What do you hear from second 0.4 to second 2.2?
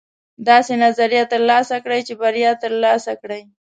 داسې نظریې ترلاسه کړئ چې